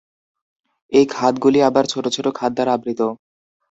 এই 0.91 1.05
খাদগুলি 1.11 1.59
আবার 1.69 1.85
ছোট 1.93 2.05
ছোট 2.15 2.25
খাদ 2.35 2.51
দ্বারা 2.55 2.71
আবৃত। 2.73 3.01